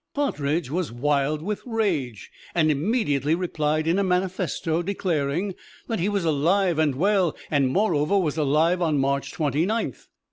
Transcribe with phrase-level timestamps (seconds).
[0.15, 5.53] Partridge was wild with rage, and immediately replied in a manifesto declaring
[5.87, 10.07] that he was alive and well, and moreover was alive on March Twenty ninth.